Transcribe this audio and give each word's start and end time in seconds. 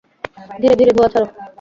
ধীরে 0.61 0.75
ধীরে 0.79 0.91
ধোঁয়া 0.95 1.09
ছাড়ো। 1.13 1.27